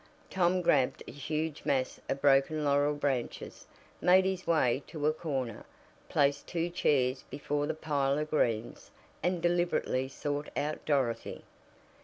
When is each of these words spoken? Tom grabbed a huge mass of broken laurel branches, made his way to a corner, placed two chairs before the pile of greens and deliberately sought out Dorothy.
Tom 0.31 0.63
grabbed 0.63 1.03
a 1.07 1.11
huge 1.11 1.63
mass 1.63 1.99
of 2.09 2.21
broken 2.21 2.65
laurel 2.65 2.95
branches, 2.95 3.67
made 4.01 4.25
his 4.25 4.47
way 4.47 4.81
to 4.87 5.05
a 5.05 5.13
corner, 5.13 5.63
placed 6.09 6.47
two 6.47 6.71
chairs 6.71 7.23
before 7.29 7.67
the 7.67 7.75
pile 7.75 8.17
of 8.17 8.31
greens 8.31 8.89
and 9.21 9.43
deliberately 9.43 10.07
sought 10.07 10.47
out 10.57 10.83
Dorothy. 10.85 11.43